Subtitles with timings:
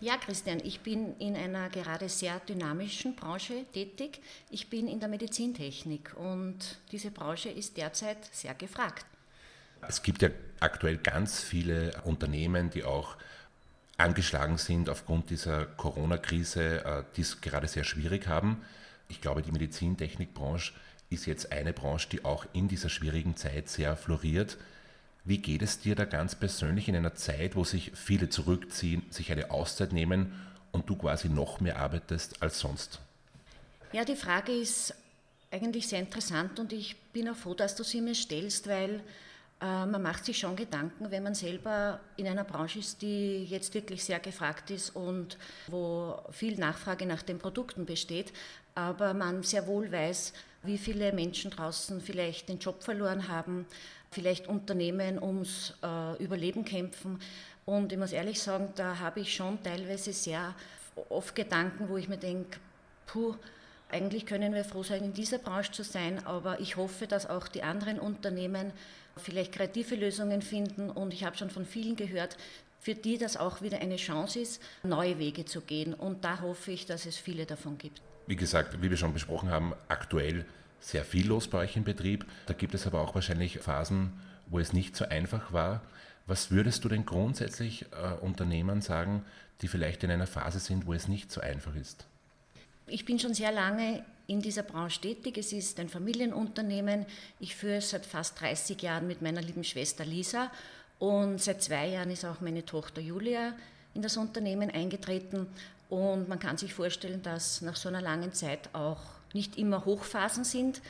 [0.00, 4.22] Ja, Christian, ich bin in einer gerade sehr dynamischen Branche tätig.
[4.48, 9.04] Ich bin in der Medizintechnik und diese Branche ist derzeit sehr gefragt.
[9.86, 13.18] Es gibt ja aktuell ganz viele Unternehmen, die auch
[13.96, 18.62] angeschlagen sind aufgrund dieser Corona-Krise, äh, die es gerade sehr schwierig haben.
[19.08, 20.72] Ich glaube, die Medizintechnikbranche
[21.10, 24.56] ist jetzt eine Branche, die auch in dieser schwierigen Zeit sehr floriert.
[25.24, 29.30] Wie geht es dir da ganz persönlich in einer Zeit, wo sich viele zurückziehen, sich
[29.32, 30.32] eine Auszeit nehmen
[30.72, 33.00] und du quasi noch mehr arbeitest als sonst?
[33.92, 34.94] Ja, die Frage ist
[35.50, 39.00] eigentlich sehr interessant und ich bin auch froh, dass du sie mir stellst, weil
[39.60, 44.04] man macht sich schon Gedanken, wenn man selber in einer Branche ist, die jetzt wirklich
[44.04, 45.38] sehr gefragt ist und
[45.68, 48.32] wo viel Nachfrage nach den Produkten besteht,
[48.74, 50.32] aber man sehr wohl weiß,
[50.64, 53.66] wie viele Menschen draußen vielleicht den Job verloren haben,
[54.10, 57.20] vielleicht Unternehmen ums äh, Überleben kämpfen.
[57.66, 60.54] Und ich muss ehrlich sagen, da habe ich schon teilweise sehr
[61.08, 62.58] oft Gedanken, wo ich mir denke,
[63.06, 63.34] puh,
[63.90, 67.48] eigentlich können wir froh sein, in dieser Branche zu sein, aber ich hoffe, dass auch
[67.48, 68.72] die anderen Unternehmen
[69.16, 70.90] vielleicht kreative Lösungen finden.
[70.90, 72.36] Und ich habe schon von vielen gehört,
[72.80, 75.94] für die das auch wieder eine Chance ist, neue Wege zu gehen.
[75.94, 78.02] Und da hoffe ich, dass es viele davon gibt.
[78.26, 80.44] Wie gesagt, wie wir schon besprochen haben, aktuell
[80.80, 82.26] sehr viel los bei euch im Betrieb.
[82.46, 84.12] Da gibt es aber auch wahrscheinlich Phasen,
[84.48, 85.80] wo es nicht so einfach war.
[86.26, 89.24] Was würdest du denn grundsätzlich äh, Unternehmern sagen,
[89.62, 92.06] die vielleicht in einer Phase sind, wo es nicht so einfach ist?
[92.86, 95.38] Ich bin schon sehr lange in dieser Branche tätig.
[95.38, 97.06] Es ist ein Familienunternehmen.
[97.40, 100.50] Ich führe es seit fast 30 Jahren mit meiner lieben Schwester Lisa
[100.98, 103.54] und seit zwei Jahren ist auch meine Tochter Julia
[103.94, 105.46] in das Unternehmen eingetreten.
[105.88, 109.00] Und man kann sich vorstellen, dass nach so einer langen Zeit auch
[109.32, 110.80] nicht immer Hochphasen sind.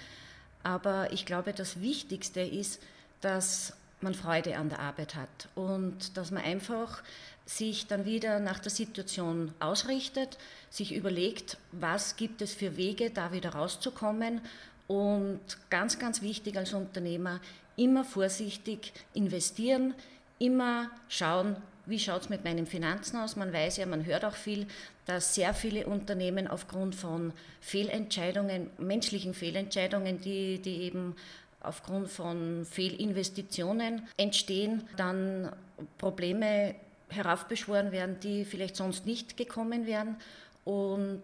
[0.63, 2.81] Aber ich glaube, das Wichtigste ist,
[3.21, 7.03] dass man Freude an der Arbeit hat und dass man einfach
[7.47, 10.39] sich dann wieder nach der Situation ausrichtet,
[10.71, 14.41] sich überlegt, was gibt es für Wege, da wieder rauszukommen
[14.87, 17.41] und ganz, ganz wichtig als Unternehmer,
[17.77, 19.95] immer vorsichtig investieren,
[20.39, 23.37] immer schauen, wie schaut es mit meinen Finanzen aus?
[23.37, 24.67] Man weiß ja, man hört auch viel,
[25.05, 31.15] dass sehr viele Unternehmen aufgrund von Fehlentscheidungen, menschlichen Fehlentscheidungen, die, die eben
[31.65, 35.53] aufgrund von Fehlinvestitionen entstehen, dann
[35.99, 36.75] Probleme
[37.09, 40.17] heraufbeschworen werden, die vielleicht sonst nicht gekommen wären
[40.65, 41.23] und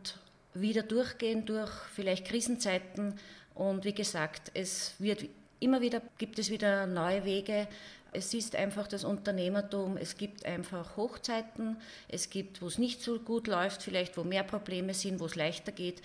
[0.55, 3.15] wieder durchgehen durch vielleicht Krisenzeiten.
[3.55, 5.25] Und wie gesagt, es wird
[5.61, 7.69] immer wieder, gibt es wieder neue Wege,
[8.13, 11.77] es ist einfach das Unternehmertum, es gibt einfach Hochzeiten,
[12.09, 15.37] es gibt, wo es nicht so gut läuft, vielleicht wo mehr Probleme sind, wo es
[15.37, 16.03] leichter geht,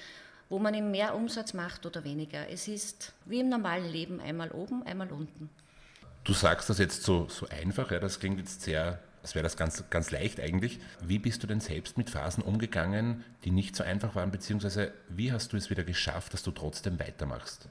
[0.50, 2.50] wo man eben mehr Umsatz macht oder weniger.
[2.50, 5.50] Es ist wie im normalen Leben einmal oben, einmal unten.
[6.24, 9.58] Du sagst das jetzt so, so einfach, ja, das klingt jetzt sehr, als wäre das
[9.58, 10.80] ganz, ganz leicht eigentlich.
[11.02, 15.32] Wie bist du denn selbst mit Phasen umgegangen, die nicht so einfach waren, beziehungsweise wie
[15.32, 17.68] hast du es wieder geschafft, dass du trotzdem weitermachst?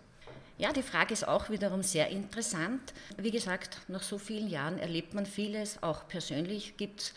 [0.57, 2.95] Ja, die Frage ist auch wiederum sehr interessant.
[3.17, 7.15] Wie gesagt, nach so vielen Jahren erlebt man vieles, auch persönlich gibt es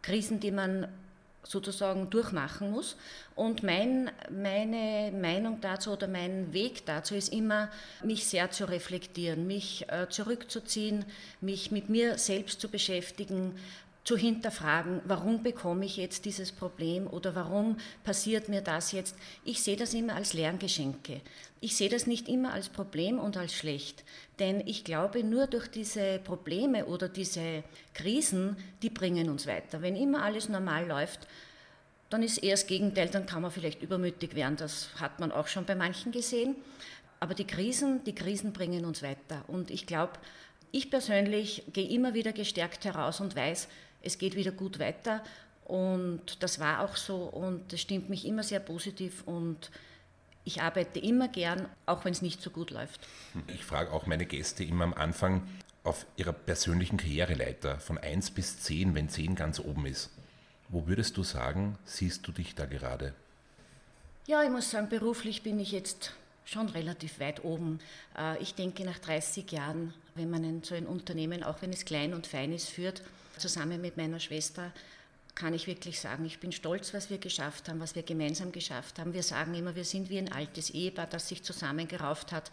[0.00, 0.88] Krisen, die man
[1.42, 2.96] sozusagen durchmachen muss.
[3.34, 7.70] Und mein, meine Meinung dazu oder mein Weg dazu ist immer,
[8.02, 11.04] mich sehr zu reflektieren, mich äh, zurückzuziehen,
[11.40, 13.54] mich mit mir selbst zu beschäftigen,
[14.08, 19.14] zu hinterfragen, warum bekomme ich jetzt dieses Problem oder warum passiert mir das jetzt.
[19.44, 21.20] Ich sehe das immer als Lerngeschenke.
[21.60, 24.04] Ich sehe das nicht immer als Problem und als schlecht,
[24.38, 27.62] denn ich glaube, nur durch diese Probleme oder diese
[27.92, 29.82] Krisen, die bringen uns weiter.
[29.82, 31.28] Wenn immer alles normal läuft,
[32.08, 34.56] dann ist eher das Gegenteil, dann kann man vielleicht übermütig werden.
[34.56, 36.56] Das hat man auch schon bei manchen gesehen.
[37.20, 39.44] Aber die Krisen, die Krisen bringen uns weiter.
[39.48, 40.14] Und ich glaube,
[40.70, 43.68] ich persönlich gehe immer wieder gestärkt heraus und weiß,
[44.02, 45.22] es geht wieder gut weiter.
[45.64, 49.70] Und das war auch so und das stimmt mich immer sehr positiv und
[50.44, 53.06] ich arbeite immer gern, auch wenn es nicht so gut läuft.
[53.48, 55.46] Ich frage auch meine Gäste immer am Anfang
[55.84, 60.10] auf ihrer persönlichen Karriereleiter von 1 bis 10, wenn 10 ganz oben ist.
[60.70, 63.12] Wo würdest du sagen, siehst du dich da gerade?
[64.26, 66.14] Ja, ich muss sagen, beruflich bin ich jetzt
[66.44, 67.78] schon relativ weit oben.
[68.16, 72.12] Äh, ich denke, nach 30 Jahren, wenn man so ein Unternehmen, auch wenn es klein
[72.12, 73.02] und fein ist, führt,
[73.38, 74.72] zusammen mit meiner Schwester,
[75.34, 78.98] kann ich wirklich sagen, ich bin stolz, was wir geschafft haben, was wir gemeinsam geschafft
[78.98, 79.14] haben.
[79.14, 82.50] Wir sagen immer, wir sind wie ein altes Ehepaar, das sich zusammengerauft hat,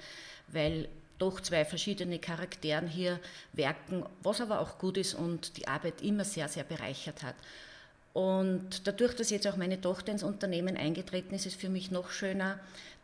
[0.48, 3.20] weil doch zwei verschiedene Charakteren hier
[3.54, 7.36] werken, was aber auch gut ist und die Arbeit immer sehr, sehr bereichert hat.
[8.16, 11.92] Und dadurch, dass jetzt auch meine Tochter ins Unternehmen eingetreten ist, ist es für mich
[11.92, 12.58] noch schöner,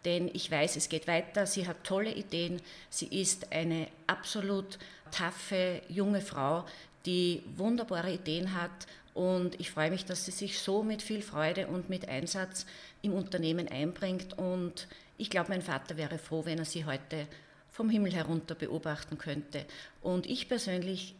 [0.05, 1.45] denn ich weiß, es geht weiter.
[1.45, 2.61] Sie hat tolle Ideen.
[2.89, 4.79] Sie ist eine absolut
[5.11, 6.63] taffe junge Frau,
[7.05, 8.71] die wunderbare Ideen hat
[9.13, 12.65] und ich freue mich, dass sie sich so mit viel Freude und mit Einsatz
[13.01, 14.87] im Unternehmen einbringt und
[15.17, 17.27] ich glaube, mein Vater wäre froh, wenn er sie heute
[17.69, 19.65] vom Himmel herunter beobachten könnte.
[20.01, 21.15] Und ich persönlich,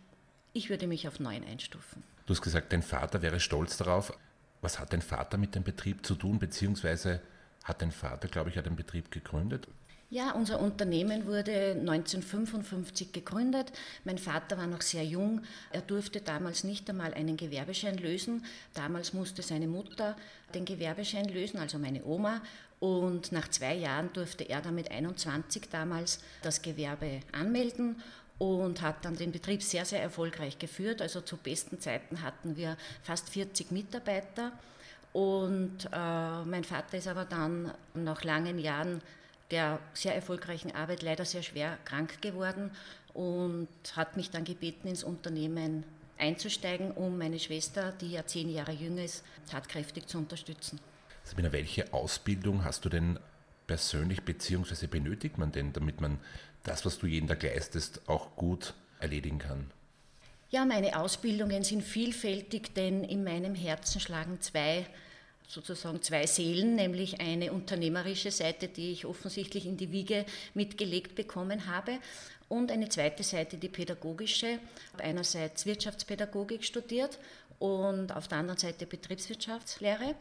[0.54, 2.04] ich würde mich auf neun einstufen.
[2.26, 4.18] Du hast gesagt, dein Vater wäre stolz darauf.
[4.62, 7.22] Was hat dein Vater mit dem Betrieb zu tun, beziehungsweise
[7.64, 9.68] hat dein Vater, glaube ich, den Betrieb gegründet?
[10.10, 13.72] Ja, unser Unternehmen wurde 1955 gegründet.
[14.04, 15.42] Mein Vater war noch sehr jung.
[15.72, 18.44] Er durfte damals nicht einmal einen Gewerbeschein lösen.
[18.74, 20.18] Damals musste seine Mutter
[20.54, 22.42] den Gewerbeschein lösen, also meine Oma.
[22.82, 27.96] Und nach zwei Jahren durfte er dann mit 21 damals das Gewerbe anmelden
[28.38, 31.02] und hat dann den Betrieb sehr, sehr erfolgreich geführt.
[31.02, 34.52] Also zu besten Zeiten hatten wir fast 40 Mitarbeiter.
[35.14, 39.02] Und äh, mein Vater ist aber dann nach langen Jahren
[39.52, 42.72] der sehr erfolgreichen Arbeit leider sehr schwer krank geworden
[43.14, 45.84] und hat mich dann gebeten, ins Unternehmen
[46.18, 50.80] einzusteigen, um meine Schwester, die ja zehn Jahre jünger ist, tatkräftig zu unterstützen.
[51.24, 53.20] Sabina, welche Ausbildung hast du denn
[53.68, 56.20] persönlich beziehungsweise benötigt man denn, damit man
[56.64, 59.72] das, was du jeden Tag leistest, auch gut erledigen kann?
[60.50, 64.86] Ja, meine Ausbildungen sind vielfältig, denn in meinem Herzen schlagen zwei
[65.48, 71.68] sozusagen zwei Seelen, nämlich eine unternehmerische Seite, die ich offensichtlich in die Wiege mitgelegt bekommen
[71.68, 72.00] habe,
[72.52, 74.48] und eine zweite Seite, die pädagogische.
[74.48, 77.18] Ich habe einerseits Wirtschaftspädagogik studiert
[77.60, 80.16] und auf der anderen Seite Betriebswirtschaftslehre.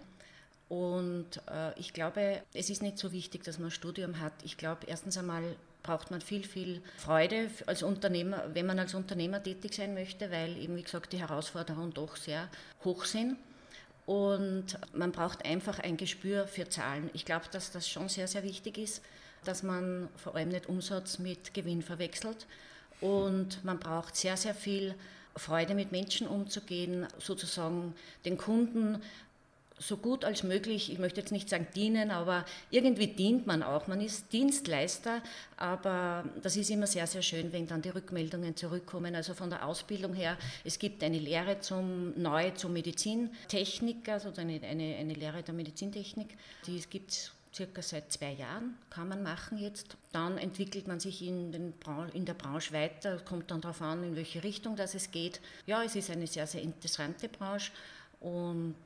[0.69, 4.33] Und äh, ich glaube, es ist nicht so wichtig, dass man ein Studium hat.
[4.45, 5.43] Ich glaube, erstens einmal
[5.83, 10.57] braucht man viel, viel Freude als Unternehmer, wenn man als Unternehmer tätig sein möchte, weil
[10.57, 12.49] eben, wie gesagt, die Herausforderungen doch sehr
[12.85, 13.37] hoch sind.
[14.07, 17.11] Und man braucht einfach ein Gespür für Zahlen.
[17.13, 19.03] Ich glaube, dass das schon sehr, sehr wichtig ist,
[19.45, 22.47] dass man vor allem nicht Umsatz mit Gewinn verwechselt.
[23.01, 24.95] Und man braucht sehr, sehr viel
[25.37, 27.95] Freude mit Menschen umzugehen, sozusagen
[28.25, 29.01] den Kunden
[29.81, 33.87] so gut als möglich, ich möchte jetzt nicht sagen dienen, aber irgendwie dient man auch.
[33.87, 35.23] Man ist Dienstleister,
[35.57, 39.15] aber das ist immer sehr, sehr schön, wenn dann die Rückmeldungen zurückkommen.
[39.15, 44.61] Also von der Ausbildung her, es gibt eine Lehre zum neu zum Medizintechniker, also eine,
[44.63, 49.59] eine, eine Lehre der Medizintechnik, die gibt es circa seit zwei Jahren, kann man machen
[49.59, 49.97] jetzt.
[50.13, 51.75] Dann entwickelt man sich in, den
[52.13, 55.41] in der Branche weiter, kommt dann darauf an, in welche Richtung das es geht.
[55.67, 57.73] Ja, es ist eine sehr, sehr interessante Branche
[58.21, 58.77] und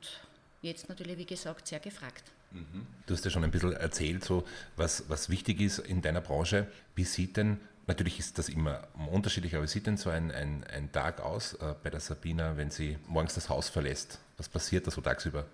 [0.65, 2.23] jetzt natürlich, wie gesagt, sehr gefragt.
[2.51, 2.85] Mhm.
[3.05, 4.45] Du hast ja schon ein bisschen erzählt, so,
[4.75, 6.67] was, was wichtig ist in deiner Branche.
[6.95, 10.63] Wie sieht denn, natürlich ist das immer unterschiedlich, aber wie sieht denn so ein, ein,
[10.65, 14.19] ein Tag aus äh, bei der Sabina, wenn sie morgens das Haus verlässt?
[14.37, 15.45] Was passiert da so tagsüber?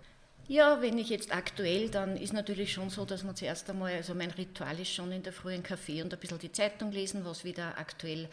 [0.47, 4.13] Ja, wenn ich jetzt aktuell, dann ist natürlich schon so, dass man zuerst einmal, also
[4.13, 7.23] mein Ritual ist schon in der Früh einen Kaffee und ein bisschen die Zeitung lesen,
[7.23, 8.27] was wieder aktuell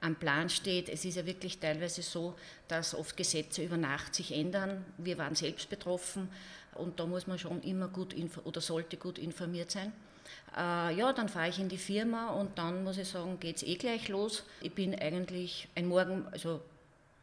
[0.00, 0.88] am Plan steht.
[0.88, 2.36] Es ist ja wirklich teilweise so,
[2.68, 4.84] dass oft Gesetze über Nacht sich ändern.
[4.98, 6.28] Wir waren selbst betroffen
[6.74, 9.92] und da muss man schon immer gut oder sollte gut informiert sein.
[10.56, 13.62] Äh, ja, dann fahre ich in die Firma und dann muss ich sagen, geht es
[13.62, 14.44] eh gleich los.
[14.60, 16.60] Ich bin eigentlich ein Morgen, also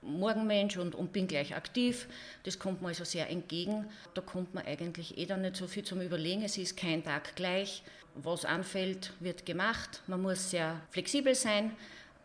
[0.02, 2.08] Morgenmensch und, und bin gleich aktiv.
[2.44, 3.86] Das kommt mir also sehr entgegen.
[4.14, 6.44] Da kommt man eigentlich eh dann nicht so viel zum Überlegen.
[6.44, 7.84] Es ist kein Tag gleich.
[8.16, 10.02] Was anfällt, wird gemacht.
[10.08, 11.72] Man muss sehr flexibel sein.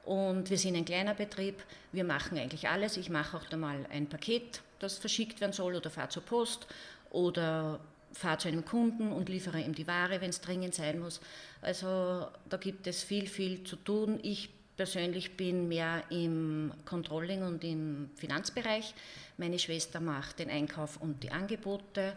[0.04, 1.62] Und wir sind ein kleiner Betrieb.
[1.92, 2.96] Wir machen eigentlich alles.
[2.96, 6.66] Ich mache auch einmal ein Paket, das verschickt werden soll oder fahre zur Post
[7.10, 7.80] oder
[8.12, 11.20] fahre zu einem Kunden und liefere ihm die Ware, wenn es dringend sein muss.
[11.60, 14.20] Also da gibt es viel, viel zu tun.
[14.22, 18.94] Ich persönlich bin mehr im Controlling und im Finanzbereich.
[19.38, 22.16] Meine Schwester macht den Einkauf und die Angebote.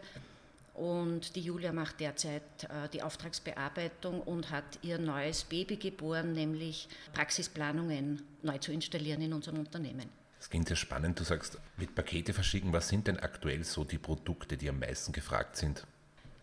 [0.74, 6.88] Und die Julia macht derzeit äh, die Auftragsbearbeitung und hat ihr neues Baby geboren, nämlich
[7.12, 10.10] Praxisplanungen neu zu installieren in unserem Unternehmen.
[10.38, 11.20] Das klingt sehr spannend.
[11.20, 12.72] Du sagst, mit Pakete verschicken.
[12.72, 15.86] Was sind denn aktuell so die Produkte, die am meisten gefragt sind?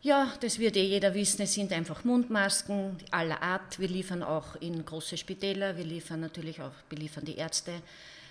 [0.06, 1.42] Ja, das wird eh jeder wissen.
[1.42, 3.80] Es sind einfach Mundmasken aller Art.
[3.80, 5.76] Wir liefern auch in große Spitäler.
[5.76, 7.72] Wir liefern natürlich auch, beliefern die Ärzte.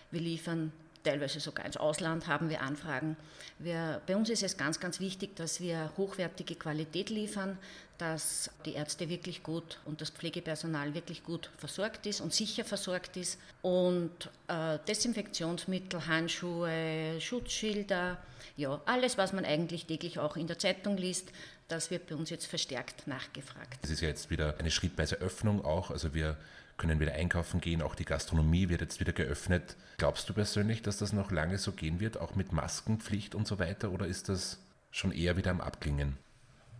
[0.09, 0.71] Wir liefern
[1.03, 3.17] teilweise sogar ins Ausland haben wir Anfragen.
[3.59, 7.57] Wir, bei uns ist es ganz, ganz wichtig, dass wir hochwertige Qualität liefern,
[7.97, 13.17] dass die Ärzte wirklich gut und das Pflegepersonal wirklich gut versorgt ist und sicher versorgt
[13.17, 13.37] ist.
[13.61, 18.17] Und äh, Desinfektionsmittel, Handschuhe, Schutzschilder,
[18.57, 21.31] ja, alles, was man eigentlich täglich auch in der Zeitung liest,
[21.67, 23.79] das wird bei uns jetzt verstärkt nachgefragt.
[23.83, 25.91] Es ist ja jetzt wieder eine schrittweise Öffnung auch.
[25.91, 26.37] Also wir
[26.77, 29.75] können wieder einkaufen gehen, auch die Gastronomie wird jetzt wieder geöffnet.
[29.97, 33.59] Glaubst du persönlich, dass das noch lange so gehen wird, auch mit Maskenpflicht und so
[33.59, 34.59] weiter, oder ist das
[34.91, 36.17] schon eher wieder am Abklingen?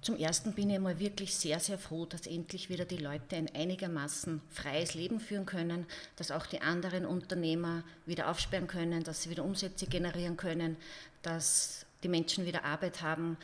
[0.02, 3.50] Zum Ersten bin ich einmal wirklich sehr, sehr froh, dass endlich wieder die Leute ein
[3.56, 9.32] einigermaßen freies Leben führen können, dass auch die anderen Unternehmer wieder aufsperren können, dass sie
[9.32, 10.78] wieder Umsätze generieren können,
[11.24, 13.38] dass die Menschen wieder Arbeit haben,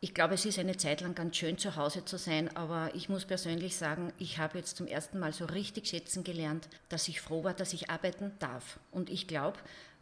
[0.00, 3.08] ich glaube, es ist eine Zeit lang ganz schön zu Hause zu sein, aber ich
[3.08, 7.20] muss persönlich sagen, ich habe jetzt zum ersten Mal so richtig schätzen gelernt, dass ich
[7.20, 8.78] froh war, dass ich arbeiten darf.
[8.92, 9.58] Und ich glaube,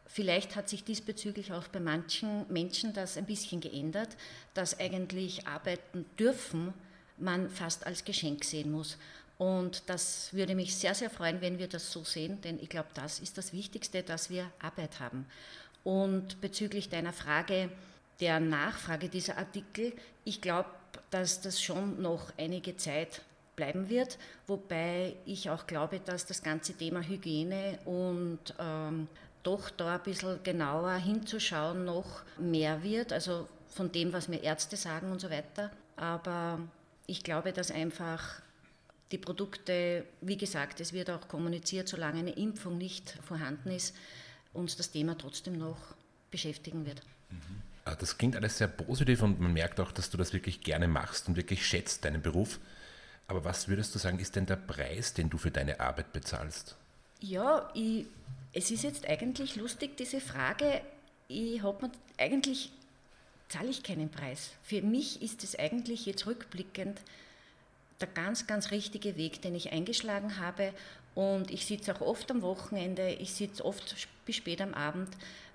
[0.06, 4.16] vielleicht hat sich diesbezüglich auch bei manchen Menschen das ein bisschen geändert,
[4.52, 6.74] dass eigentlich arbeiten dürfen
[7.16, 8.98] man fast als Geschenk sehen muss.
[9.38, 12.88] Und das würde mich sehr, sehr freuen, wenn wir das so sehen, denn ich glaube,
[12.92, 15.26] das ist das Wichtigste, dass wir Arbeit haben.
[15.84, 17.70] Und bezüglich deiner Frage,
[18.20, 19.92] der Nachfrage dieser Artikel.
[20.24, 20.68] Ich glaube,
[21.10, 23.22] dass das schon noch einige Zeit
[23.54, 29.08] bleiben wird, wobei ich auch glaube, dass das ganze Thema Hygiene und ähm,
[29.42, 34.76] doch da ein bisschen genauer hinzuschauen noch mehr wird, also von dem, was mir Ärzte
[34.76, 35.70] sagen und so weiter.
[35.96, 36.60] Aber
[37.06, 38.42] ich glaube, dass einfach
[39.12, 43.94] die Produkte, wie gesagt, es wird auch kommuniziert, solange eine Impfung nicht vorhanden ist,
[44.52, 45.78] uns das Thema trotzdem noch
[46.30, 47.02] beschäftigen wird.
[47.30, 47.65] Mhm.
[47.86, 50.88] Ah, das klingt alles sehr positiv und man merkt auch, dass du das wirklich gerne
[50.88, 52.58] machst und wirklich schätzt, deinen Beruf.
[53.28, 56.74] Aber was würdest du sagen, ist denn der Preis, den du für deine Arbeit bezahlst?
[57.20, 58.06] Ja, ich,
[58.52, 60.80] es ist jetzt eigentlich lustig, diese Frage.
[61.28, 62.72] Ich habe eigentlich
[63.48, 64.50] zahle ich keinen Preis.
[64.64, 67.00] Für mich ist es eigentlich jetzt rückblickend
[68.00, 70.72] der ganz, ganz richtige Weg, den ich eingeschlagen habe.
[71.14, 73.94] Und ich sitze auch oft am Wochenende, ich sitze oft
[74.26, 75.08] bis spät am Abend,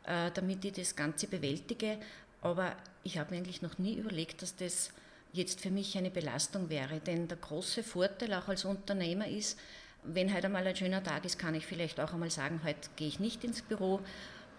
[0.05, 1.98] äh, damit ich das Ganze bewältige.
[2.41, 4.91] Aber ich habe mir eigentlich noch nie überlegt, dass das
[5.34, 7.00] jetzt für mich eine Belastung wäre.
[7.00, 9.58] Denn der große Vorteil auch als Unternehmer ist,
[10.03, 13.08] wenn heute einmal ein schöner Tag ist, kann ich vielleicht auch einmal sagen, heute gehe
[13.08, 14.00] ich nicht ins Büro,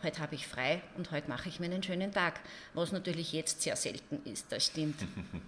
[0.02, 2.40] heute habe ich frei und heute mache ich mir einen schönen Tag,
[2.74, 5.00] was natürlich jetzt sehr selten ist, das stimmt.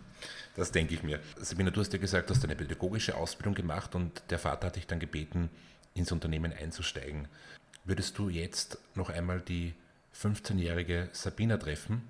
[0.56, 1.20] Das denke ich mir.
[1.36, 4.76] Sabina, du hast ja gesagt, du hast eine pädagogische Ausbildung gemacht und der Vater hat
[4.76, 5.50] dich dann gebeten,
[5.94, 7.28] ins Unternehmen einzusteigen.
[7.84, 9.74] Würdest du jetzt noch einmal die
[10.14, 12.08] 15-jährige Sabina treffen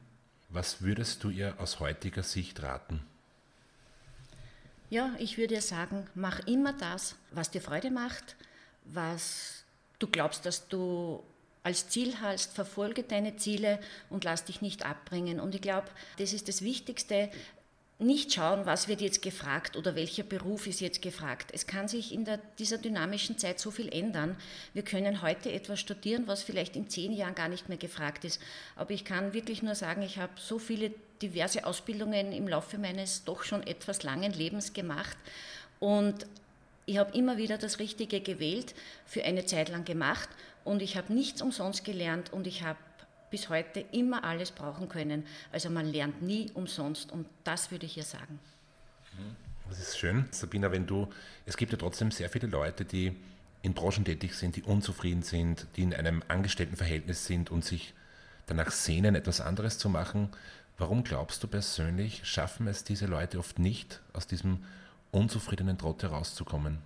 [0.55, 3.01] was würdest du ihr aus heutiger Sicht raten?
[4.89, 8.37] Ja, ich würde sagen, mach immer das, was dir Freude macht,
[8.85, 9.65] was
[9.99, 11.25] du glaubst, dass du
[11.65, 13.81] als Ziel hast, verfolge deine Ziele
[14.11, 15.41] und lass dich nicht abbringen.
[15.41, 17.31] Und ich glaube, das ist das Wichtigste,
[17.99, 21.51] nicht schauen, was wird jetzt gefragt oder welcher Beruf ist jetzt gefragt.
[21.53, 24.37] Es kann sich in der, dieser dynamischen Zeit so viel ändern.
[24.73, 28.41] Wir können heute etwas studieren, was vielleicht in zehn Jahren gar nicht mehr gefragt ist.
[28.75, 33.25] Aber ich kann wirklich nur sagen, ich habe so viele diverse Ausbildungen im Laufe meines
[33.25, 35.17] doch schon etwas langen Lebens gemacht
[35.79, 36.27] und
[36.87, 38.75] ich habe immer wieder das Richtige gewählt,
[39.07, 40.29] für eine Zeit lang gemacht
[40.65, 42.79] und ich habe nichts umsonst gelernt und ich habe
[43.35, 45.27] bis heute immer alles brauchen können.
[45.51, 48.39] Also man lernt nie umsonst und das würde ich hier sagen.
[49.19, 49.35] Mhm.
[49.69, 50.27] Das ist schön.
[50.31, 51.09] Sabina, wenn du,
[51.45, 53.17] es gibt ja trotzdem sehr viele Leute, die
[53.63, 57.93] in Branchen tätig sind, die unzufrieden sind, die in einem Angestelltenverhältnis sind und sich
[58.47, 60.29] danach sehnen, etwas anderes zu machen.
[60.79, 64.63] Warum glaubst du persönlich, schaffen es diese Leute oft nicht, aus diesem
[65.11, 66.79] unzufriedenen Trott herauszukommen?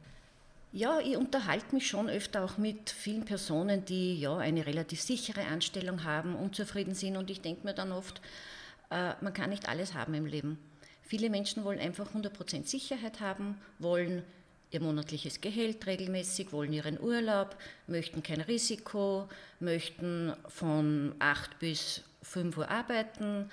[0.70, 5.46] Ja, ich unterhalte mich schon öfter auch mit vielen Personen, die ja eine relativ sichere
[5.46, 8.20] Anstellung haben, unzufrieden sind und ich denke mir dann oft,
[8.90, 10.58] äh, man kann nicht alles haben im Leben.
[11.00, 14.22] Viele Menschen wollen einfach 100% Sicherheit haben, wollen
[14.70, 17.56] ihr monatliches Gehalt regelmäßig, wollen ihren Urlaub,
[17.86, 19.26] möchten kein Risiko,
[19.60, 23.50] möchten von 8 bis 5 Uhr arbeiten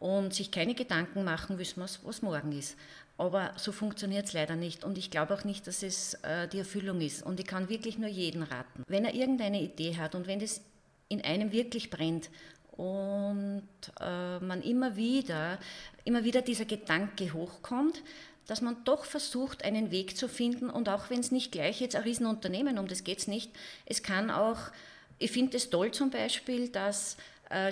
[0.00, 2.76] und sich keine Gedanken machen, wissen was, was morgen ist.
[3.18, 4.84] Aber so funktioniert es leider nicht.
[4.84, 7.22] Und ich glaube auch nicht, dass es äh, die Erfüllung ist.
[7.24, 10.60] Und ich kann wirklich nur jeden raten, wenn er irgendeine Idee hat und wenn das
[11.08, 12.30] in einem wirklich brennt
[12.72, 13.68] und
[14.00, 15.58] äh, man immer wieder,
[16.04, 18.02] immer wieder dieser Gedanke hochkommt,
[18.46, 21.96] dass man doch versucht, einen Weg zu finden und auch wenn es nicht gleich jetzt
[21.96, 23.50] ein Riesenunternehmen, um das geht es nicht,
[23.84, 24.58] es kann auch,
[25.18, 27.16] ich finde es toll zum Beispiel, dass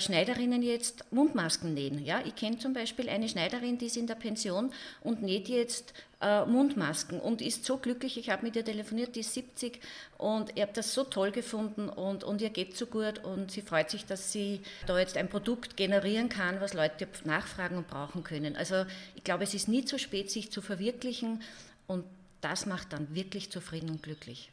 [0.00, 2.04] Schneiderinnen jetzt Mundmasken nähen.
[2.04, 2.22] Ja?
[2.24, 6.46] Ich kenne zum Beispiel eine Schneiderin, die ist in der Pension und näht jetzt äh,
[6.46, 8.16] Mundmasken und ist so glücklich.
[8.16, 9.80] Ich habe mit ihr telefoniert, die ist 70
[10.16, 13.60] und ich habe das so toll gefunden und, und ihr geht so gut und sie
[13.60, 18.24] freut sich, dass sie da jetzt ein Produkt generieren kann, was Leute nachfragen und brauchen
[18.24, 18.56] können.
[18.56, 21.42] Also ich glaube, es ist nie zu spät, sich zu verwirklichen
[21.86, 22.04] und
[22.40, 24.50] das macht dann wirklich zufrieden und glücklich.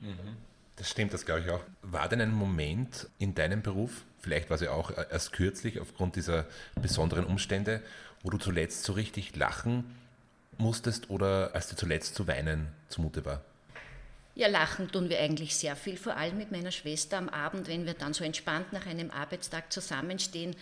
[0.00, 0.36] Mhm.
[0.76, 1.60] Das stimmt, das glaube ich auch.
[1.82, 6.16] War denn ein Moment in deinem Beruf, vielleicht war es ja auch erst kürzlich aufgrund
[6.16, 6.46] dieser
[6.80, 7.82] besonderen Umstände,
[8.22, 9.84] wo du zuletzt so richtig lachen
[10.58, 13.42] musstest oder als dir zuletzt zu weinen zumute war?
[14.34, 17.86] Ja, lachen tun wir eigentlich sehr viel, vor allem mit meiner Schwester am Abend, wenn
[17.86, 20.54] wir dann so entspannt nach einem Arbeitstag zusammenstehen,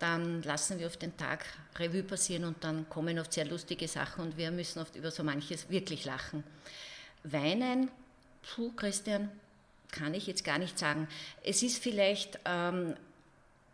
[0.00, 1.44] dann lassen wir auf den Tag
[1.78, 5.22] Revue passieren und dann kommen oft sehr lustige Sachen und wir müssen oft über so
[5.22, 6.42] manches wirklich lachen.
[7.22, 7.88] Weinen,
[8.42, 9.30] puh, Christian,
[9.92, 11.06] kann ich jetzt gar nicht sagen.
[11.44, 12.96] Es ist vielleicht ähm,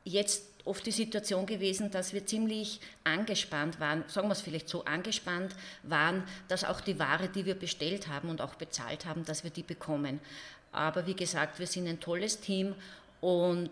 [0.04, 4.84] jetzt oft die Situation gewesen, dass wir ziemlich angespannt waren, sagen wir es vielleicht so,
[4.84, 9.44] angespannt waren, dass auch die Ware, die wir bestellt haben und auch bezahlt haben, dass
[9.44, 10.20] wir die bekommen.
[10.70, 12.74] Aber wie gesagt, wir sind ein tolles Team
[13.22, 13.70] und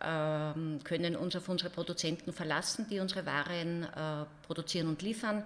[0.00, 5.44] ähm, können uns auf unsere Produzenten verlassen, die unsere Waren äh, produzieren und liefern.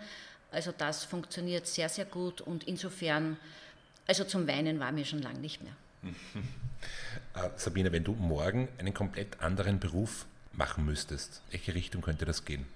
[0.53, 3.37] Also das funktioniert sehr, sehr gut und insofern,
[4.07, 5.75] also zum Weinen war mir schon lange nicht mehr.
[7.35, 12.45] Äh, Sabine, wenn du morgen einen komplett anderen Beruf machen müsstest, welche Richtung könnte das
[12.45, 12.67] gehen?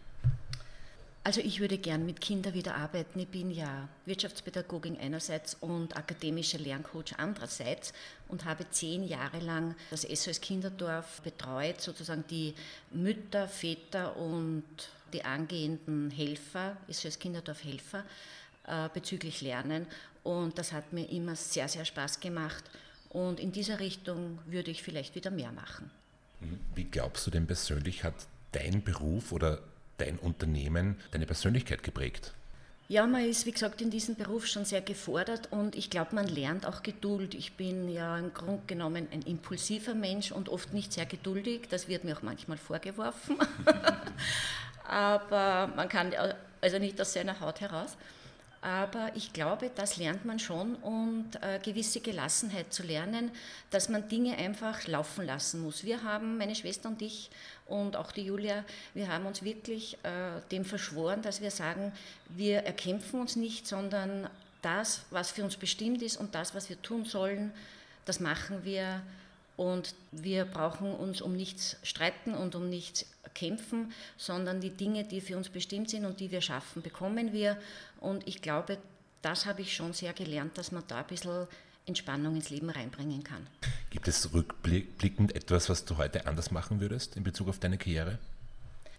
[1.29, 3.21] Also ich würde gern mit Kindern wieder arbeiten.
[3.21, 7.93] Ich bin ja Wirtschaftspädagogin einerseits und akademischer Lerncoach andererseits
[8.29, 12.55] und habe zehn Jahre lang das SOS Kinderdorf betreut, sozusagen die
[12.93, 14.64] Mütter, Väter und
[15.12, 18.05] die angehenden Helfer, SOS Kinderdorf Helfer,
[18.67, 19.87] äh, bezüglich Lernen.
[20.25, 22.64] Und das hat mir immer sehr, sehr Spaß gemacht.
[23.11, 25.90] Und in dieser Richtung würde ich vielleicht wieder mehr machen.
[26.40, 26.61] Mhm.
[26.75, 28.14] Wie glaubst du denn persönlich, hat
[28.53, 29.61] dein Beruf oder
[29.99, 32.33] dein Unternehmen deine Persönlichkeit geprägt?
[32.90, 36.27] Ja, man ist, wie gesagt, in diesem Beruf schon sehr gefordert und ich glaube, man
[36.27, 37.35] lernt auch Geduld.
[37.35, 41.68] Ich bin ja im Grunde genommen ein impulsiver Mensch und oft nicht sehr geduldig.
[41.68, 43.37] Das wird mir auch manchmal vorgeworfen.
[44.88, 46.14] Aber man kann
[46.62, 47.94] also nicht aus seiner Haut heraus.
[48.61, 53.31] Aber ich glaube, das lernt man schon und äh, gewisse Gelassenheit zu lernen,
[53.71, 55.85] dass man Dinge einfach laufen lassen muss.
[55.85, 57.31] Wir haben, meine Schwester und ich
[57.66, 61.92] und auch die Julia, wir haben uns wirklich äh, dem verschworen, dass wir sagen,
[62.31, 64.29] wir erkämpfen uns nicht, sondern
[64.62, 67.53] das, was für uns bestimmt ist und das, was wir tun sollen,
[68.07, 69.03] das machen wir
[69.57, 73.07] und wir brauchen uns um nichts streiten und um nichts
[73.38, 77.57] kämpfen, sondern die Dinge, die für uns bestimmt sind und die wir schaffen, bekommen wir.
[78.01, 78.79] Und ich glaube,
[79.22, 81.46] das habe ich schon sehr gelernt, dass man da ein bisschen
[81.87, 83.46] Entspannung ins Leben reinbringen kann.
[83.90, 88.18] Gibt es rückblickend etwas, was du heute anders machen würdest in Bezug auf deine Karriere?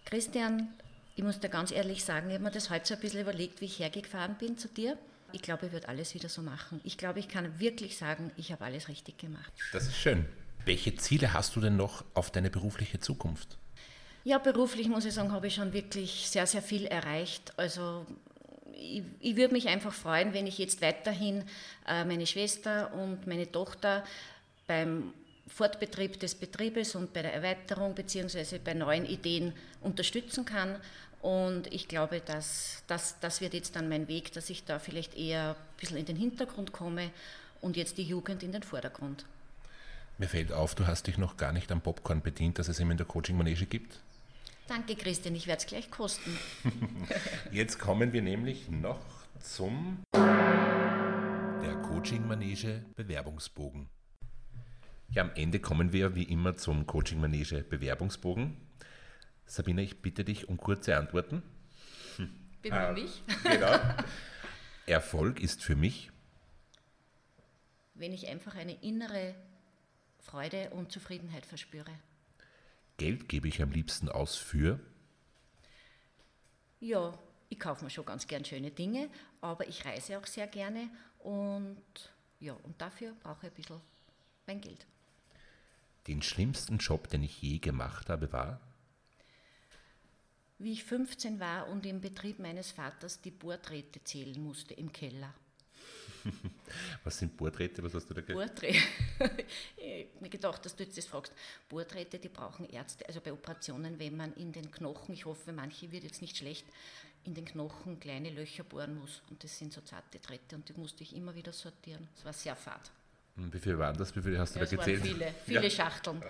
[0.06, 0.69] Christian,
[1.15, 3.62] ich muss dir ganz ehrlich sagen, ich habe mir das heute so ein bisschen überlegt,
[3.62, 4.97] wie ich hergefahren bin zu dir.
[5.32, 6.82] Ich glaube, ich würde alles wieder so machen.
[6.84, 9.52] Ich glaube, ich kann wirklich sagen, ich habe alles richtig gemacht.
[9.71, 10.25] Das ist schön.
[10.65, 13.58] Welche Ziele hast du denn noch auf deine berufliche Zukunft?
[14.30, 17.52] Ja, beruflich muss ich sagen, habe ich schon wirklich sehr, sehr viel erreicht.
[17.58, 18.06] Also
[18.76, 21.44] ich, ich würde mich einfach freuen, wenn ich jetzt weiterhin
[21.88, 24.04] äh, meine Schwester und meine Tochter
[24.68, 25.15] beim
[25.48, 28.60] Fortbetrieb des Betriebes und bei der Erweiterung bzw.
[28.63, 30.76] bei neuen Ideen unterstützen kann.
[31.24, 35.18] Und ich glaube, dass das, das wird jetzt dann mein Weg, dass ich da vielleicht
[35.18, 37.10] eher ein bisschen in den Hintergrund komme
[37.62, 39.26] und jetzt die Jugend in den Vordergrund.
[40.20, 42.92] Mir fällt auf, du hast dich noch gar nicht am Popcorn bedient, das es eben
[42.92, 44.00] in der Coaching-Manege gibt.
[44.69, 46.38] Danke, Christian, ich werde es gleich kosten.
[47.51, 49.01] Jetzt kommen wir nämlich noch
[49.41, 53.89] zum der Coaching-Manege Bewerbungsbogen.
[55.12, 58.55] Ja, am Ende kommen wir wie immer zum Coaching-Manege Bewerbungsbogen.
[59.45, 61.41] Sabine, ich bitte dich um kurze Antworten.
[62.62, 63.23] Bemühe ah, mich.
[63.43, 63.75] Genau.
[64.86, 66.12] Erfolg ist für mich
[67.99, 69.36] wenn ich einfach eine innere
[70.19, 71.91] Freude und Zufriedenheit verspüre.
[73.00, 74.80] Geld gebe ich am liebsten aus für?
[76.82, 79.10] Ja, ich kaufe mir schon ganz gern schöne Dinge,
[79.42, 81.82] aber ich reise auch sehr gerne und
[82.42, 83.82] ja, und dafür brauche ich ein bisschen
[84.46, 84.86] mein Geld.
[86.08, 88.60] Den schlimmsten Job, den ich je gemacht habe, war?
[90.58, 95.34] Wie ich 15 war und im Betrieb meines Vaters die Bohrträte zählen musste im Keller.
[97.06, 97.82] Was sind Bohrträte?
[97.82, 98.60] Was hast du da gesagt?
[98.60, 98.80] Bohrträte.
[100.21, 101.34] mir gedacht, dass du jetzt das fragst.
[101.69, 105.91] Bohrträte, die brauchen Ärzte, also bei Operationen, wenn man in den Knochen, ich hoffe, manche
[105.91, 106.65] wird jetzt nicht schlecht,
[107.23, 109.21] in den Knochen kleine Löcher bohren muss.
[109.29, 112.08] Und das sind so zarte Drähte und die musste ich immer wieder sortieren.
[112.15, 112.91] Es war sehr fad.
[113.36, 114.15] Hm, wie viele waren das?
[114.15, 115.01] Wie viele hast du ja, da gezählt?
[115.01, 115.69] viele, viele ja.
[115.69, 116.23] Schachteln.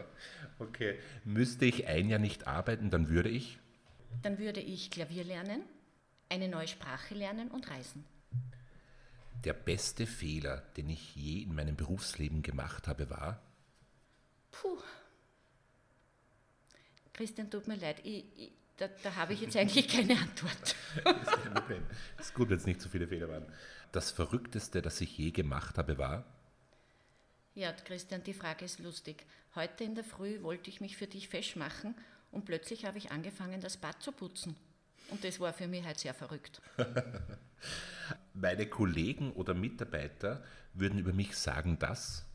[0.60, 1.00] Okay.
[1.24, 3.60] Müsste ich ein Jahr nicht arbeiten, dann würde ich?
[4.22, 5.62] Dann würde ich Klavier lernen,
[6.30, 8.04] eine neue Sprache lernen und reisen.
[9.46, 13.42] Der beste Fehler, den ich je in meinem Berufsleben gemacht habe, war?
[14.52, 14.78] Puh.
[17.14, 20.76] Christian, tut mir leid, ich, ich, da, da habe ich jetzt eigentlich keine Antwort.
[21.04, 23.46] das ist gut, wenn es nicht so viele Fehler waren.
[23.92, 26.24] Das Verrückteste, das ich je gemacht habe, war?
[27.56, 29.26] Ja, Christian, die Frage ist lustig.
[29.56, 31.96] Heute in der Früh wollte ich mich für dich fesch machen
[32.32, 34.56] und plötzlich habe ich angefangen, das Bad zu putzen.
[35.10, 36.62] Und das war für mich halt sehr verrückt.
[38.34, 42.26] Meine Kollegen oder Mitarbeiter würden über mich sagen, dass?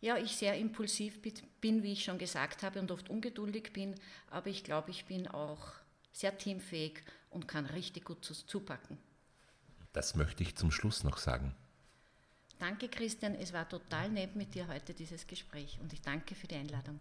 [0.00, 1.20] Ja, ich sehr impulsiv
[1.60, 3.94] bin, wie ich schon gesagt habe, und oft ungeduldig bin,
[4.30, 5.72] aber ich glaube, ich bin auch
[6.12, 8.98] sehr teamfähig und kann richtig gut zupacken.
[9.92, 11.54] Das möchte ich zum Schluss noch sagen.
[12.58, 13.34] Danke, Christian.
[13.34, 17.00] Es war total nett mit dir heute dieses Gespräch und ich danke für die Einladung.